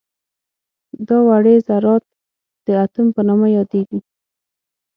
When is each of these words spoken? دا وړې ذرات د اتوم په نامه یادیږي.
دا 1.07 1.17
وړې 1.27 1.55
ذرات 1.67 2.03
د 2.65 2.67
اتوم 2.83 3.07
په 3.15 3.21
نامه 3.27 3.47
یادیږي. 3.57 3.99